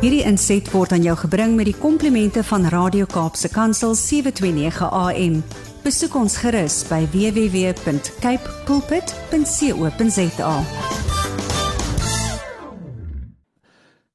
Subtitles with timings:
[0.00, 5.34] Hierdie inset word aan jou gebring met die komplimente van Radio Kaapse Kansel 729 AM.
[5.84, 10.54] Besoek ons gerus by www.cape pulpit.co.za.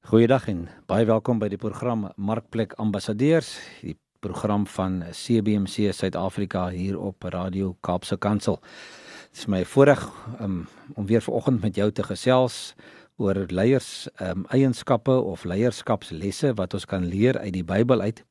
[0.10, 3.54] Goeiedag en baie welkom by die program Markplek Ambassadeurs,
[3.86, 3.94] die
[4.26, 8.58] program van CBC Suid-Afrika hier op Radio Kaapse Kansel.
[8.58, 10.10] Dit is my voorreg
[10.42, 10.64] um,
[10.98, 12.74] om weer vanoggend met jou te gesels
[13.18, 18.24] oor leiers um, eienskappe of leierskapslesse wat ons kan leer uit die Bybel uit.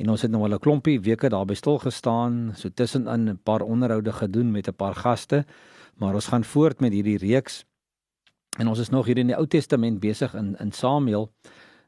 [0.00, 3.60] En ons het nou al 'n klompie weke daarby stil gestaan, so tussenin 'n paar
[3.60, 5.44] onderhoude gedoen met 'n paar gaste,
[5.96, 7.64] maar ons gaan voort met hierdie reeks.
[8.58, 11.30] En ons is nog hier in die Ou Testament besig in in Samuel,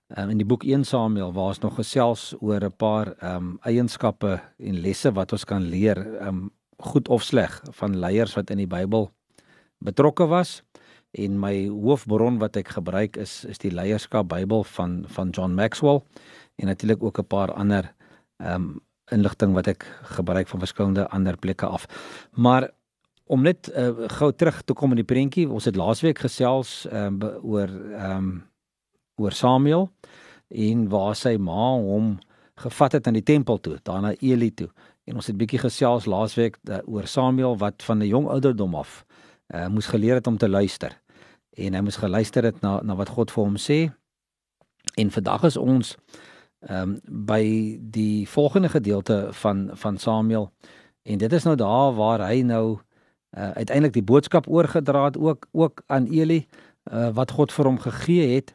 [0.08, 4.40] um, in die boek 1 Samuel waar ons nog gesels oor 'n paar um, eienskappe
[4.58, 8.66] en lesse wat ons kan leer um, goed of sleg van leiers wat in die
[8.66, 9.10] Bybel
[9.78, 10.62] betrokke was
[11.14, 16.02] en my hoofbron wat ek gebruik is is die leierskap Bybel van van John Maxwell
[16.56, 17.94] en natuurlik ook 'n paar ander
[18.38, 18.80] ehm um,
[19.12, 19.84] inligting wat ek
[20.16, 21.86] gebruik van verskillende ander plekke af.
[22.32, 22.70] Maar
[23.24, 27.22] om net uh, gou terug te kom in die prentjie, ons het laasweek gesels ehm
[27.22, 28.42] um, oor ehm um,
[29.16, 29.90] oor Samuel
[30.48, 32.18] en waar sy ma hom
[32.54, 34.68] gevat het aan die tempel toe, daarna Eli toe.
[35.04, 39.04] En ons het bietjie gesels laasweek uh, oor Samuel wat van 'n jong ouderdom af
[39.54, 41.03] uh, moes geleer het om te luister.
[41.54, 43.78] En hy moes geluister het na na wat God vir hom sê.
[44.94, 45.96] En vandag is ons
[46.64, 47.44] ehm um, by
[47.92, 50.52] die volgende gedeelte van van Samuel
[51.02, 52.78] en dit is nou daar waar hy nou
[53.36, 56.46] uh, uiteindelik die boodskap oorgedra het ook ook aan Eli
[56.92, 58.54] uh, wat God vir hom gegee het.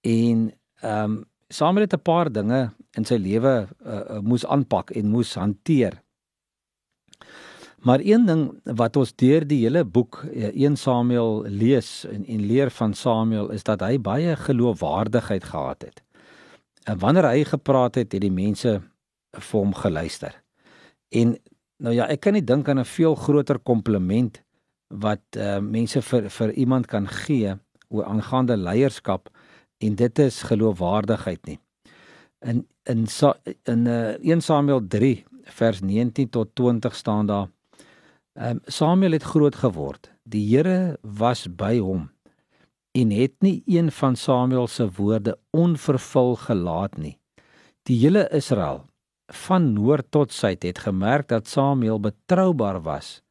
[0.00, 5.06] En ehm um, Samuel het 'n paar dinge in sy lewe uh, moes aanpak en
[5.06, 6.02] moes hanteer.
[7.82, 8.42] Maar een ding
[8.78, 13.50] wat ons deur die hele boek 1 uh, Samuel lees en, en leer van Samuel
[13.50, 16.02] is dat hy baie geloofwaardigheid gehad het.
[16.86, 18.76] En wanneer hy gepraat het, het die mense
[19.34, 20.36] vir hom geluister.
[21.10, 21.34] En
[21.82, 24.38] nou ja, ek kan nie dink aan 'n veel groter kompliment
[24.88, 27.54] wat uh, mense vir vir iemand kan gee
[27.88, 29.30] oor aangaande leierskap
[29.78, 31.58] en dit is geloofwaardigheid nie.
[32.40, 33.06] In in
[33.64, 37.48] in uh, 1 Samuel 3 vers 19 tot 20 staan daar
[38.34, 40.10] um, Samuel het groot geword.
[40.22, 42.10] Die Here was by hom
[42.92, 47.16] en het nie een van Samuel se woorde onvervul gelaat nie.
[47.88, 48.84] Die hele Israel
[49.32, 53.22] van noord tot suid het gemerk dat Samuel betroubaar was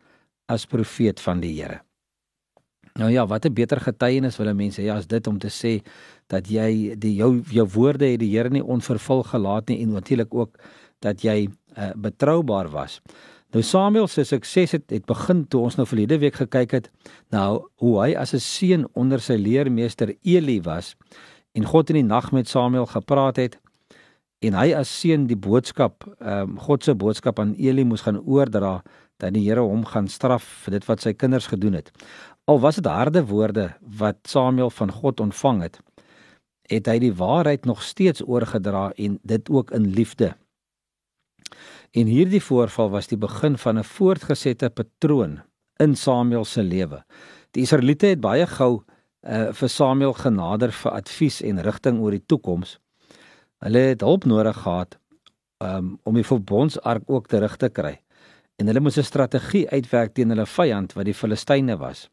[0.50, 1.82] as profeet van die Here.
[3.00, 5.82] Nou ja, wat 'n beter getuienis wil mense hê as dit om te sê
[6.28, 10.34] dat jy die jou jou woorde het die Here nie onvervul gelaat nie en natuurlik
[10.34, 10.58] ook
[11.00, 11.48] dat jy
[11.78, 13.02] uh, betroubaar was.
[13.52, 16.92] Nou Samuel se sukses het, het begin toe ons nou verlede week gekyk het
[17.36, 20.96] nou hoe hy as 'n seun onder sy leermeester Eli was
[21.54, 23.60] en God in die nag met Samuel gepraat het
[24.40, 28.22] en hy as seun die boodskap ehm um, God se boodskap aan Eli moes gaan
[28.26, 28.82] oordra
[29.22, 31.92] dat die Here hom gaan straf vir dit wat sy kinders gedoen het.
[32.50, 33.70] Al was dit harde woorde
[34.00, 35.80] wat Samuel van God ontvang het,
[36.72, 40.34] het hy die waarheid nog steeds oorgedra en dit ook in liefde.
[41.92, 45.42] En hierdie voorval was die begin van 'n voortgesette patroon
[45.76, 47.04] in Samuel se lewe.
[47.52, 48.84] Die Israeliete het baie gou
[49.22, 52.80] uh, vir Samuel genader vir advies en rigting oor die toekoms.
[53.58, 54.98] Hulle het hulp nodig gehad
[55.58, 58.00] um, om die verbondsark ook terug te kry.
[58.56, 62.10] En hulle moes 'n strategie uitwerk teen hulle vyand wat die Filistyne was.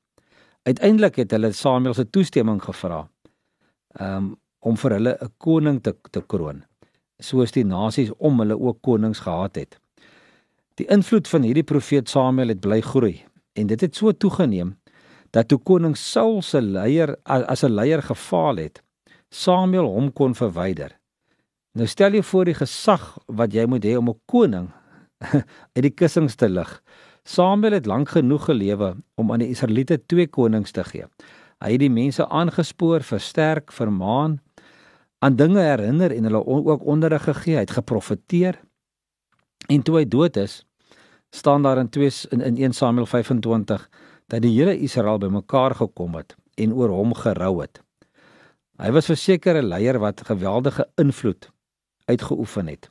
[0.63, 3.09] Uiteindelik het hulle Samuel se toestemming gevra
[4.01, 6.65] um, om vir hulle 'n koning te te kroon,
[7.19, 9.79] soos die nasies om hulle ook konings gehad het.
[10.79, 13.25] Die invloed van hierdie profeet Samuel het bly groei
[13.59, 14.77] en dit het so toegeneem
[15.35, 18.83] dat toe koning Saul se leier as 'n leier gefaal het,
[19.31, 20.97] Samuel hom kon verwyder.
[21.75, 24.71] Nou stel jy voor die gesag wat jy moet hê om 'n koning
[25.77, 26.83] uit die kussings te lig.
[27.25, 31.05] Samuel het lank genoeg gelewe om aan die Israeliete twee konings te gee.
[31.61, 34.41] Hy het die mense aangespoor, versterk, vermaan,
[35.19, 38.61] aan dinge herinner en hulle ook onderrig gegee, hy het geprofeteer.
[39.69, 40.63] En toe hy dood is,
[41.31, 43.89] staan daar in 2 in, in 1 Samuel 25
[44.27, 47.83] dat die hele Israel bymekaar gekom het en oor hom gerou het.
[48.79, 51.51] Hy was verseker 'n leier wat geweldige invloed
[52.05, 52.91] uitgeoefen het.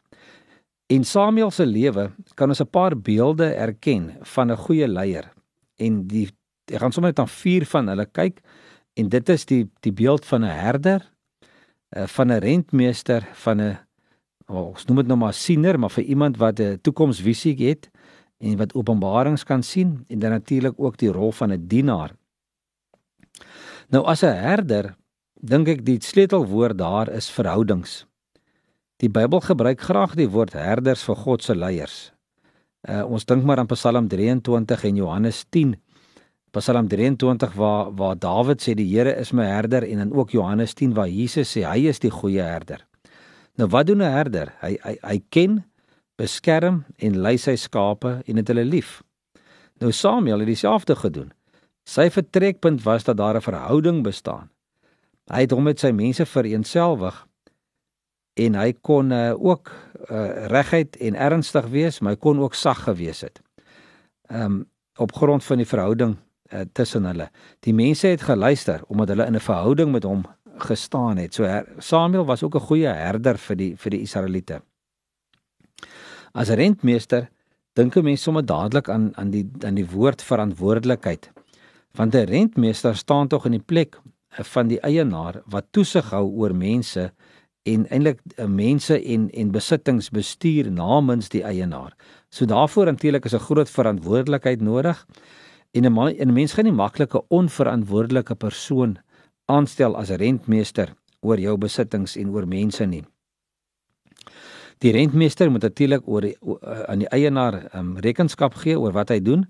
[0.88, 5.34] In Samuel se lewe kan ons 'n paar beelde erken van 'n goeie leier.
[5.76, 6.30] En die
[6.66, 8.42] ek gaan sommer net aan vier van hulle kyk
[8.94, 11.12] en dit is die die beeld van 'n herder,
[11.90, 13.78] van 'n rentmeester, van 'n
[14.48, 17.90] ons noem dit nou maar siener, maar vir iemand wat 'n toekomsvisie het
[18.38, 22.16] en wat openbarings kan sien en dan natuurlik ook die rol van 'n dienaar.
[23.90, 24.96] Nou as 'n herder
[25.42, 28.06] dink ek die sleutelwoord daar is verhoudings.
[28.98, 32.12] Die Bybel gebruik graag die woord herders vir God se leiers.
[32.90, 35.76] Uh, ons dink maar aan Psalm 23 en Johannes 10.
[36.58, 40.74] Psalm 23 waar waar Dawid sê die Here is my herder en dan ook Johannes
[40.74, 42.86] 10 waar Jesus sê hy is die goeie herder.
[43.58, 44.54] Nou wat doen 'n herder?
[44.62, 45.66] Hy hy hy ken,
[46.18, 49.04] beskerm en lei sy skape en het hulle lief.
[49.80, 51.32] Nou Samuel het dieselfde gedoen.
[51.86, 54.50] Sy vertrekpunt was dat daar 'n verhouding bestaan.
[55.30, 57.28] Hy het hom met sy mense vereenselwig
[58.34, 59.72] en hy kon uh, ook
[60.12, 63.42] uh, reguit en ernstig wees, maar hy kon ook sag gewees het.
[64.30, 64.66] Ehm um,
[64.98, 66.18] op grond van die verhouding
[66.54, 67.30] uh, tussen hulle.
[67.60, 70.26] Die mense het geluister omdat hulle in 'n verhouding met hom
[70.58, 71.34] gestaan het.
[71.34, 74.62] So her, Samuel was ook 'n goeie herder vir die vir die Israeliete.
[76.34, 77.30] As rentmeester
[77.74, 81.32] dink 'n mens sommer dadelik aan aan die aan die woord verantwoordelikheid.
[81.96, 86.56] Want 'n rentmeester staan tog in die plek van die eienaar wat toesig hou oor
[86.56, 87.12] mense
[87.64, 91.96] en eintlik eh, mense en en besittings bestuur namens die eienaar.
[92.30, 95.06] So daarvoor natuurlik is 'n groot verantwoordelikheid nodig
[95.78, 98.98] en 'n man 'n mens gaan nie maklike onverantwoordelike persoon
[99.46, 103.04] aanstel as 'n rentmeester oor jou besittings en oor mense nie.
[104.78, 106.38] Die rentmeester moet natuurlik oor die,
[106.88, 109.46] aan die eienaar um, rekenskap gee oor wat hy doen.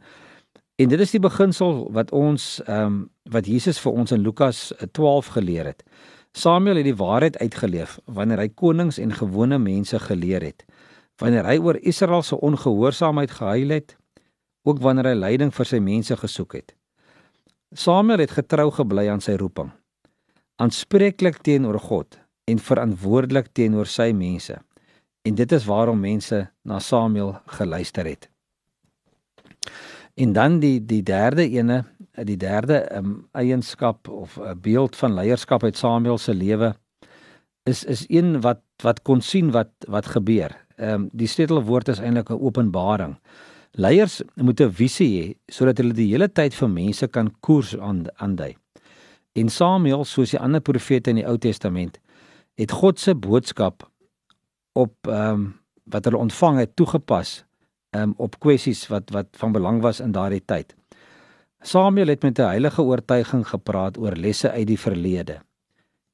[0.75, 4.71] En dit is die beginsel wat ons ehm um, wat Jesus vir ons in Lukas
[4.91, 5.83] 12 geleer het.
[6.31, 10.63] Samuel het die waarheid uitgeleef wanneer hy konings en gewone mense geleer het.
[11.19, 13.97] Wanneer hy oor Israel se ongehoorsaamheid gehuil het,
[14.67, 16.75] ook wanneer hy leiding vir sy mense gesoek het.
[17.75, 19.71] Samuel het getrou gebly aan sy roeping.
[20.59, 22.17] Aanspreeklik teenoor God
[22.47, 24.55] en verantwoordelik teenoor sy mense.
[25.27, 28.29] En dit is waarom mense na Samuel geluister het.
[30.17, 31.83] En dan die die derde ene,
[32.25, 36.73] die derde um, eienskap of 'n uh, beeld van leierskap uit Samuel se lewe
[37.63, 40.55] is is een wat wat kon sien wat wat gebeur.
[40.75, 43.17] Ehm um, die sleutelwoord is eintlik 'n openbaring.
[43.77, 48.55] Leiers moet 'n visie hê sodat hulle die hele tyd vir mense kan koers aandui.
[49.35, 51.99] En Samuel, soos die ander profete in die Ou Testament,
[52.57, 53.85] het God se boodskap
[54.73, 55.53] op ehm um,
[55.87, 57.45] wat hulle ontvang het toegepas
[57.95, 60.75] um, op kwessies wat wat van belang was in daardie tyd.
[61.61, 65.41] Samuel het met 'n heilige oortuiging gepraat oor lesse uit die verlede,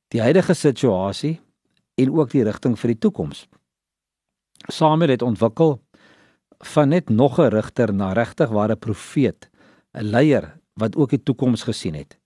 [0.08, 1.40] die huidige situasie
[1.96, 3.48] en ook die rigting vir die toekoms.
[4.68, 5.83] Samuel het ontwikkel
[6.66, 9.50] van net nog 'n rigter na regtig ware profeet,
[9.94, 12.18] 'n leier wat ook die toekoms gesien het,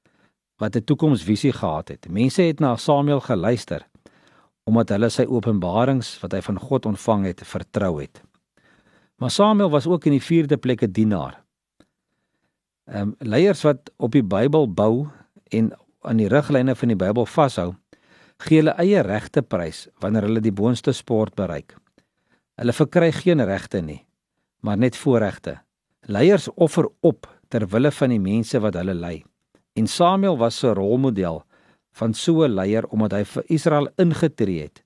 [0.57, 2.09] wat 'n toekomsvisie gehad het.
[2.09, 3.87] Mense het na Samuel geluister
[4.63, 8.21] omdat hulle sy openbarings wat hy van God ontvang het, vertrou het.
[9.15, 11.43] Maar Samuel was ook in die vierde plek 'n dienaar.
[12.85, 15.07] Ehm um, leiers wat op die Bybel bou
[15.43, 17.75] en aan die riglyne van die Bybel vashou,
[18.37, 21.75] gee hulle eie regte prys wanneer hulle die boonste sport bereik.
[22.55, 24.06] Hulle verkry geen regte nie,
[24.67, 25.55] maar net voorregte.
[26.11, 29.17] Leiers offer op ter wille van die mense wat hulle lei.
[29.79, 31.43] En Samuel was 'n rolmodel
[31.99, 34.83] van so 'n leier omdat hy vir Israel ingetree het,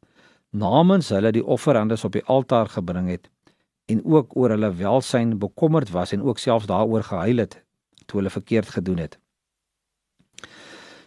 [0.50, 3.30] namens hulle die offerandes op die altaar gebring het
[3.86, 7.64] en ook oor hulle welsyn bekommerd was en ook selfs daaroor gehuil het
[8.06, 9.20] toe hulle verkeerd gedoen het.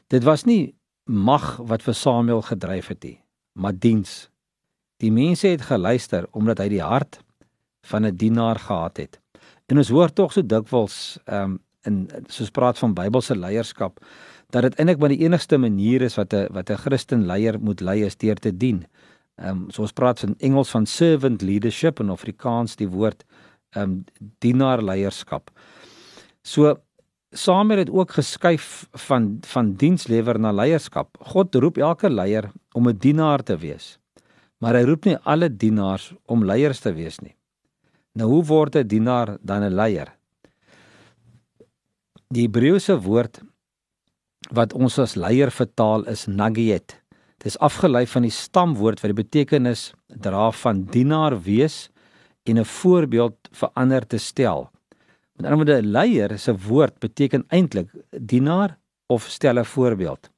[0.07, 0.75] Dit was nie
[1.05, 3.21] mag wat vir Samuel gedryf het nie,
[3.53, 4.31] maar diens.
[4.97, 7.25] Die mense het geluister omdat hy die hart
[7.91, 9.21] van 'n dienaar gehad het.
[9.67, 14.01] En ons hoor tog so dikwels ehm um, in soos praat van Bybelse leierskap
[14.55, 17.81] dat dit eintlik maar die enigste manier is wat 'n wat 'n Christen leier moet
[17.81, 18.87] lei is deur te dien.
[19.37, 23.25] Ehm um, so ons praat in Engels van servant leadership en Afrikaans die woord
[23.71, 24.05] ehm um,
[24.39, 25.51] dienaar leierskap.
[26.43, 26.77] So
[27.31, 31.17] Samuel het ook geskuif van van dienslewer na leierskap.
[31.21, 33.99] God roep elke leier om 'n dienaar te wees.
[34.59, 37.35] Maar hy roep nie alle dienaars om leiers te wees nie.
[38.15, 40.09] Nou hoe word 'n dienaar dan 'n leier?
[42.31, 43.43] Die Hebreëse woord
[44.51, 47.03] wat ons as leier vertaal is nagiet.
[47.39, 51.91] Dit is afgelei van die stamwoord wat die betekenis dra van dienaar wees
[52.45, 54.71] en 'n voorbeeld vir ander te stel.
[55.37, 60.31] Met ander woorde, leier se woord beteken eintlik dienaar of stel 'n voorbeeld.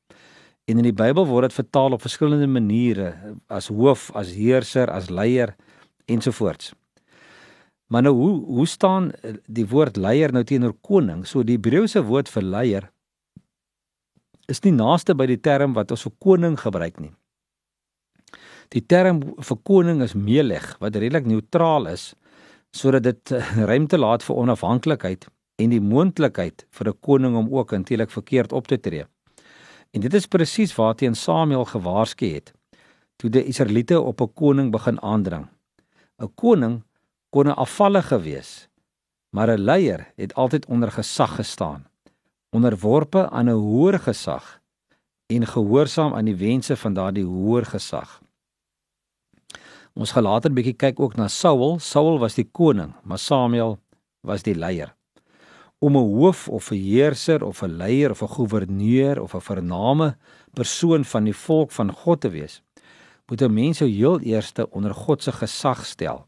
[0.64, 3.14] En in die Bybel word dit vertaal op verskillende maniere
[3.47, 5.54] as hoof, as heerser, as leier
[6.06, 6.73] ensovoorts.
[7.87, 9.12] Maar nou hoe hoe staan
[9.47, 11.26] die woord leier nou teenoor koning?
[11.26, 12.90] So die Hebreëse woord vir leier
[14.50, 17.12] is nie naaste by die term wat ons vir koning gebruik nie.
[18.75, 22.14] Die term vir koning is meelig wat redelik neutraal is
[22.76, 25.28] sodat dit eh, ruimte laat vir onafhanklikheid
[25.62, 29.07] en die moontlikheid vir 'n koning om ook eintlik verkeerd op te tree.
[29.95, 32.52] En dit is presies waarteen Samuel gewaarsku het
[33.16, 35.49] toe die Israeliete op 'n koning begin aandring.
[36.19, 36.83] 'n Koning
[37.37, 38.69] kon 'n afvallige wees,
[39.35, 41.87] maar 'n leier het altyd onder gesag gestaan,
[42.50, 44.61] onderworpe aan 'n hoër gesag
[45.26, 48.23] en gehoorsaam aan die wense van daardie hoër gesag.
[49.93, 51.78] Ons gaan later 'n bietjie kyk ook na Saul.
[51.78, 53.78] Saul was die koning, maar Samuel
[54.21, 54.95] was die leier.
[55.78, 60.16] Om 'n hoof of 'n heerser of 'n leier of 'n goewerneur of 'n vername
[60.52, 62.62] persoon van die volk van God te wees,
[63.26, 66.26] moet 'n mens jou heel eerste onder God se gesag stel.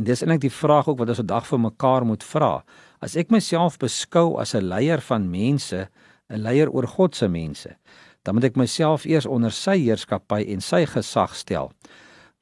[0.00, 2.64] En dis eintlik die vraag ook wat ons vandag vir mekaar moet vra.
[3.00, 5.88] As ek myself beskou as 'n leier van mense,
[6.30, 7.76] 'n leier oor God se mense,
[8.22, 11.72] dan moet ek myself eers onder sy heerskappy en sy gesag stel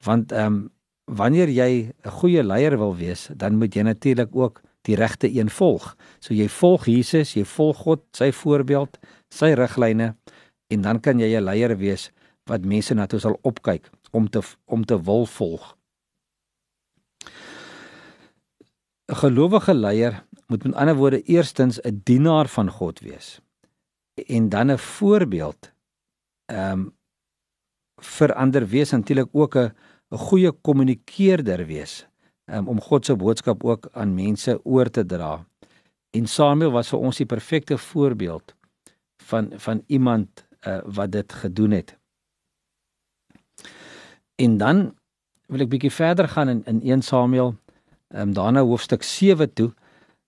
[0.05, 0.69] want ehm um,
[1.05, 5.49] wanneer jy 'n goeie leier wil wees, dan moet jy natuurlik ook die regte een
[5.49, 5.95] volg.
[6.19, 8.97] So jy volg Jesus, jy volg God, sy voorbeeld,
[9.29, 10.15] sy riglyne
[10.67, 12.11] en dan kan jy 'n leier wees
[12.45, 15.77] wat mense na toe sal opkyk om te om te wil volg.
[19.11, 23.39] 'n Gelowige leier moet met ander woorde eerstens 'n dienaar van God wees
[24.13, 25.71] en dan 'n voorbeeld
[26.45, 26.93] ehm um,
[27.97, 29.73] vir ander wees natuurlik ook 'n
[30.11, 32.07] 'n goeie kommunikeerder wees
[32.45, 35.45] um, om God se boodskap ook aan mense oor te dra.
[36.09, 38.55] En Samuel was vir ons die perfekte voorbeeld
[39.23, 41.97] van van iemand uh, wat dit gedoen het.
[44.35, 44.95] En dan
[45.45, 47.60] wil ek bietjie verder gaan in in 1 Samuel, ehm
[48.15, 49.73] um, daarna hoofstuk 7 toe.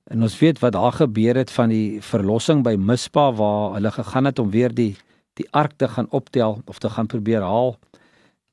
[0.03, 4.25] En ons weet wat daar gebeur het van die verlossing by Mispa waar hulle gegaan
[4.25, 4.95] het om weer die
[5.33, 7.79] die ark te gaan optel of te gaan probeer haal.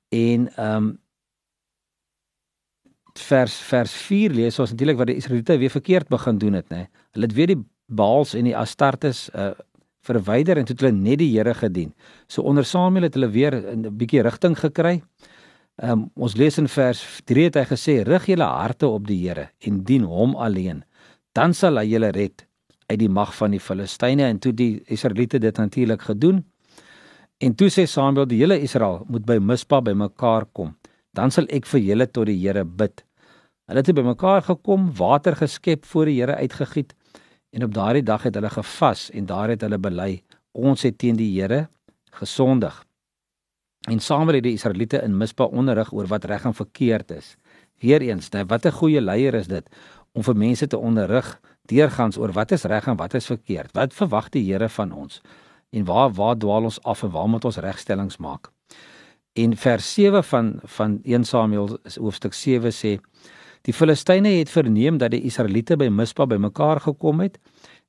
[0.08, 0.98] En ehm um,
[3.18, 6.86] vers vers 4 lees ons natuurlik wat die Israeliete weer verkeerd begin doen het, nê.
[7.10, 9.52] Hulle het weer die Baals en die Astartes uh
[10.00, 11.90] verwyder en het hulle net die Here gedien.
[12.26, 15.02] So onder Samuel het hulle weer 'n bietjie rigting gekry.
[15.82, 19.50] Um ons lees in vers 3 het hy gesê: "Rig julle harte op die Here
[19.60, 20.84] en dien hom alleen.
[21.32, 22.46] Dan sal hy julle red
[22.90, 26.44] uit die mag van die Filistyne." En toe die Israeliete dit natuurlik gedoen.
[27.40, 30.76] En toe sê Samuel: "Die hele Israel moet by Mispa bymekaar kom."
[31.16, 33.02] dan sal ek vir julle tot die Here bid.
[33.70, 36.94] Hulle het bymekaar gekom, water geskep voor die Here uitgegiet
[37.50, 40.22] en op daardie dag het hulle gevas en daar het hulle bely
[40.54, 41.66] ons het teen die Here
[42.20, 42.74] gesondig.
[43.88, 47.36] En Samuel het die Israeliete in Mispa onderrig oor wat reg en verkeerd is.
[47.80, 49.68] Weereens, nou wat 'n goeie leier is dit
[50.12, 53.72] om vir mense te onderrig deurgangs oor wat is reg en wat is verkeerd.
[53.72, 55.20] Wat verwag die Here van ons?
[55.70, 58.50] En waar waar dwaal ons af en waar moet ons regstellings maak?
[59.32, 63.00] En vers 7 van van 1 Samuel hoofstuk 7 sê
[63.62, 67.38] die Filistyne het verneem dat die Israeliete by Mispa bymekaar gekom het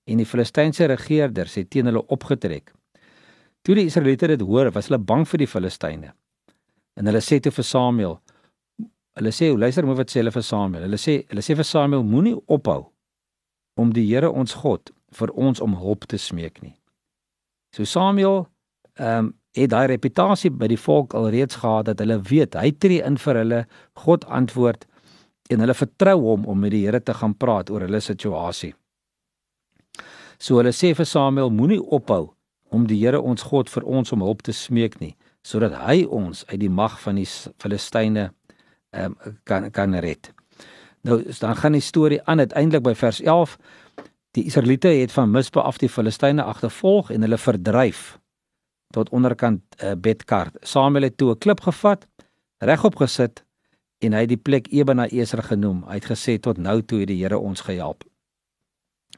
[0.06, 2.72] en die Filistynse regerders het teen hulle opgetrek.
[3.62, 6.14] Toe die Israeliete dit hoor, was hulle bang vir die Filistyne.
[6.98, 8.20] En hulle sê toe vir Samuel
[9.20, 10.86] Hulle sê, luister mooi wat sê hulle vir Samuel.
[10.88, 12.86] Hulle sê, hulle sê vir Samuel, moenie ophou
[13.80, 16.76] om die Here ons God vir ons om hulp te smeek nie.
[17.76, 18.46] So Samuel
[19.00, 23.04] ehm um, het daai reputasie by die volk alreeds gehad dat hulle weet hy tree
[23.04, 23.58] in vir hulle,
[24.00, 24.86] God antwoord
[25.52, 28.72] en hulle vertrou hom om met die Here te gaan praat oor hulle situasie.
[30.40, 32.30] So hulle sê vir Samuel moenie ophou
[32.72, 36.44] om die Here ons God vir ons om hulp te smeek nie sodat hy ons
[36.52, 38.28] uit die mag van die Filistyne
[38.94, 40.30] um, kan kan red.
[41.02, 43.58] Nou dan gaan die storie aan uiteindelik by vers 11
[44.38, 48.20] die Israeliete het van Mispa af die Filistyne agtervolg en hulle verdryf
[48.94, 50.52] tot onderkant uh, bedkar.
[50.62, 52.08] Samuel het toe 'n klip gevat,
[52.60, 53.44] regop gesit
[54.00, 55.84] en hy het die plek Ebena Eser genoem.
[55.88, 58.04] Hy het gesê tot nou toe het die Here ons gehelp.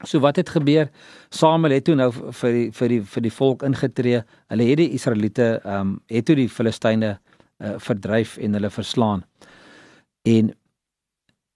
[0.02, 0.90] So wat het gebeur?
[1.30, 4.24] Samuel het toe nou vir die, vir die vir die volk ingetree.
[4.48, 7.18] Hulle het die Israeliete ehm um, het toe die Filistyne
[7.62, 9.24] uh, verdryf en hulle verslaan.
[10.22, 10.52] En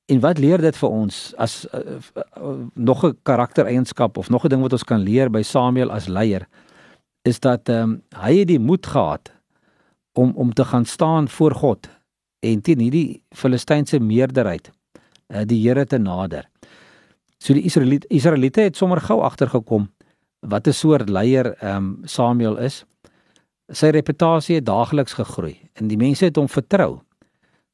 [0.08, 4.48] en wat leer dit vir ons as uh, uh, nog 'n karaktereienskap of nog 'n
[4.48, 6.46] ding wat ons kan leer by Samuel as leier?
[7.28, 9.32] is dat ehm um, hy het die moed gehad
[10.12, 11.88] om om te gaan staan voor God
[12.40, 16.48] en teen hierdie Filistynse meerderheid uh, die Here te nader.
[17.38, 19.88] So die Israeliete Israeliete het sommer gou agtergekom
[20.40, 22.84] wat 'n soort leier ehm um, Samuel is.
[23.72, 27.00] Sy reputasie het daagliks gegroei en die mense het hom vertrou.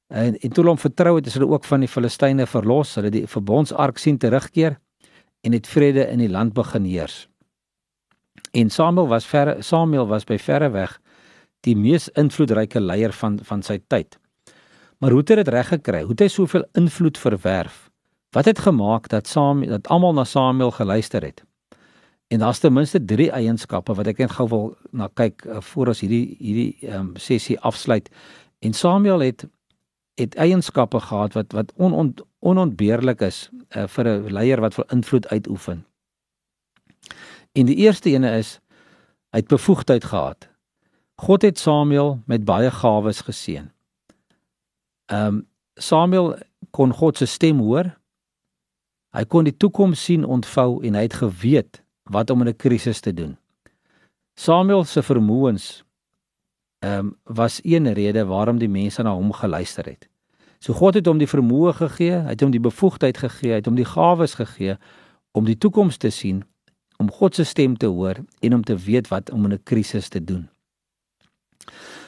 [0.08, 2.94] En en toe hom vertrou het, is hulle ook van die Filistyne verlos.
[2.94, 4.78] Hulle die verbondsark sien terugkeer
[5.40, 7.28] en het vrede in die land begin heers.
[8.52, 11.00] En Samuel was ver Samuel was by verre weg
[11.60, 14.18] die mees invloedryke leier van van sy tyd.
[14.98, 16.00] Maar hoe het hy dit reg gekry?
[16.02, 17.83] Hoe het hy soveel invloed verwerf?
[18.34, 21.44] Wat het gemaak dat Samuel dat almal na Samuel geluister het?
[22.26, 25.92] En daar's ten minste 3 eienskappe wat ek net gou wil na kyk uh, voor
[25.92, 28.10] ons hierdie hierdie um, sessie afsluit.
[28.58, 29.46] En Samuel het
[30.18, 35.28] het eienskappe gehad wat wat on, onontbeerlik is uh, vir 'n leier wat wil invloed
[35.28, 35.86] uitoefen.
[37.52, 38.58] En die eerste ene is
[39.30, 40.48] hy het bevoegdheid gehad.
[41.22, 43.70] God het Samuel met baie gawes geseën.
[45.06, 46.38] Ehm um, Samuel
[46.70, 47.94] kon God se stem hoor.
[49.14, 53.00] Hy kon die toekoms sien ontvou en hy het geweet wat om in 'n krisis
[53.00, 53.36] te doen.
[54.34, 55.84] Samuel se vermoëns
[56.78, 60.08] ehm um, was een rede waarom die mense na hom geluister het.
[60.58, 63.66] So God het hom die vermoë gegee, hy het hom die bevoegdheid gegee, hy het
[63.66, 64.76] hom die gawes gegee
[65.32, 66.44] om die toekoms te sien,
[66.98, 70.08] om God se stem te hoor en om te weet wat om in 'n krisis
[70.08, 70.48] te doen.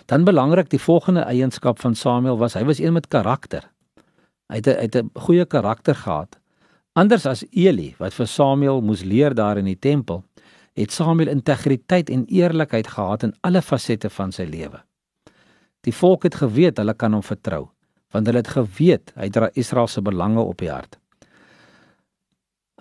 [0.07, 3.71] Dan belangrik die volgende eienskap van Samuel was hy was een met karakter.
[4.49, 6.39] Hy het 'n goeie karakter gehad.
[6.97, 10.23] Anders as Eli wat vir Samuel moes leer daar in die tempel,
[10.77, 14.81] het Samuel integriteit en eerlikheid gehad in alle fasette van sy lewe.
[15.85, 17.67] Die volk het geweet hulle kan hom vertrou,
[18.13, 20.97] want hulle het geweet hy dra Israel se belange op die hart.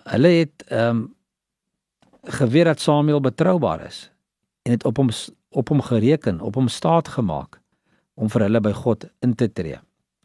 [0.08, 1.04] Hulle het ehm um,
[2.26, 4.10] geweet dat Samuel betroubaar is
[4.66, 5.12] en het op hom
[5.50, 7.60] op hom gereken, op hom staat gemaak
[8.14, 9.78] om vir hulle by God in te tree.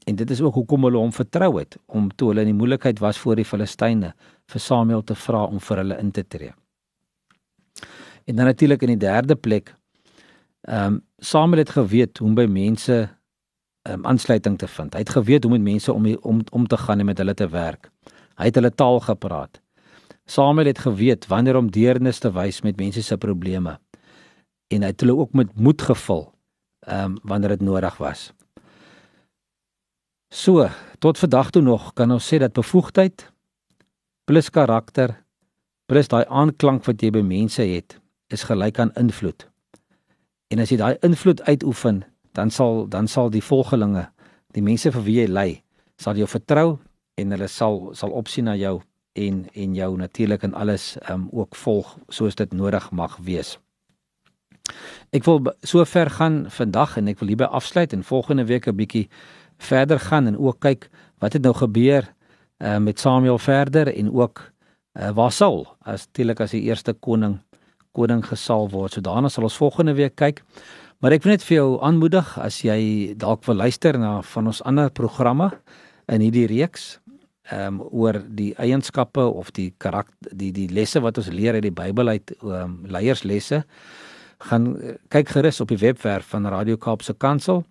[0.06, 3.00] En dit is ook hoekom hulle hom vertrou het om toe hulle in die moeilikheid
[3.00, 4.14] was voor die Filistyne
[4.50, 6.54] vir Samuel te vra om vir hulle in te tree.
[8.26, 9.76] En dan natuurlik in die derde plek
[10.62, 14.94] ehm um, Samuel het geweet hoe om by mense ehm um, aansluiting te vind.
[14.94, 17.34] Hy het geweet hoe om met mense om om om te gaan en met hulle
[17.34, 17.92] te werk.
[18.38, 19.62] Hy het hulle taal gepraat.
[20.26, 23.80] Samuel het geweet wanneer om deernis te wys met mense se probleme
[24.68, 26.32] en hy het hulle ook met moed gevul
[26.88, 28.32] ehm um, wanneer dit nodig was.
[30.34, 30.70] So,
[31.00, 33.26] tot vandag toe nog kan ons sê dat bevoegdheid
[34.24, 35.12] plus karakter
[35.92, 37.98] plus daai aanklank wat jy by mense het
[38.32, 39.44] is gelyk aan invloed.
[40.48, 44.06] En as jy daai invloed uitoefen, dan sal dan sal die volgelinge,
[44.56, 45.50] die mense vir wie jy lei,
[46.00, 46.80] sal jou vertrou
[47.20, 48.78] en hulle sal sal opsien na jou
[49.20, 53.58] en en jou natuurlik in alles um ook volg soos dit nodig mag wees.
[55.12, 58.80] Ek wil so ver gaan vandag en ek wil hierby afsluit en volgende week 'n
[58.80, 59.10] bietjie
[59.62, 60.90] verder gaan en ook kyk
[61.22, 62.08] wat het nou gebeur
[62.62, 64.42] uh, met Samuel verder en ook
[64.98, 67.40] uh, waar Saul as teelik as die eerste koning
[67.92, 68.94] koning gesal word.
[68.96, 70.40] So daarna sal ons volgende week kyk.
[71.04, 74.62] Maar ek wil net vir jou aanmoedig as jy dalk wil luister na van ons
[74.70, 75.50] ander programme
[76.08, 76.98] in hierdie reeks
[77.52, 81.66] ehm um, oor die eienskappe of die karakter die die lesse wat ons leer uit
[81.66, 83.64] die Bybel uit ehm um, leierslesse
[84.42, 87.64] gaan eh, kyk gerus op die webwerf van Radio Kaapse Kansel.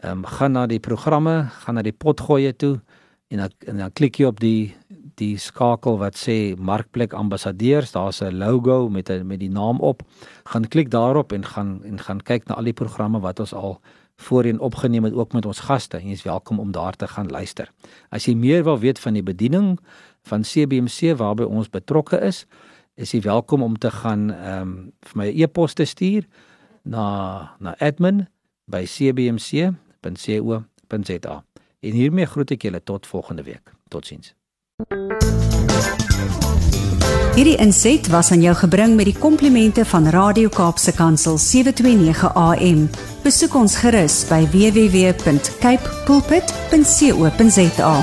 [0.00, 2.80] Ehm um, gaan na die programme, gaan na die potgoeie toe
[3.28, 4.74] en dan en dan klik jy op die
[5.20, 10.02] die skakel wat sê Markplek Ambassadeurs, daar's 'n logo met 'n met die naam op.
[10.44, 13.80] Gaan klik daarop en gaan en gaan kyk na al die programme wat ons al
[14.16, 17.70] voorheen opgeneem het ook met ons gaste jy is welkom om daar te gaan luister.
[18.08, 19.78] As jy meer wil weet van die bediening
[20.22, 22.46] van CBMC waarby ons betrokke is,
[22.94, 26.24] is jy welkom om te gaan ehm um, vir my e-pos te stuur
[26.84, 27.74] na na
[30.00, 31.44] admin@cbmc.co.za.
[31.80, 33.72] En hiermee groet ek julle tot volgende week.
[33.88, 34.34] Totsiens.
[37.34, 42.88] Hierdie inset was aan jou gebring met die komplimente van Radio Kaapse Kansel 729 AM.
[43.22, 47.94] Besoek ons gerus by www.cape pulpit.co.za.